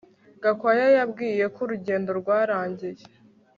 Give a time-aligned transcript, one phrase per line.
[0.43, 3.03] Gakwaya yambwiye ko urugendo rwarangiye